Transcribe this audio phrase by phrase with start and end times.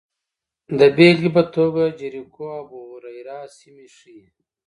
[0.77, 4.23] د بېلګې په توګه جریکو او ابوهریره سیمې ښيي